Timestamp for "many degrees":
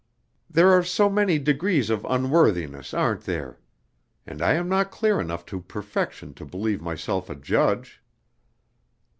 1.11-1.91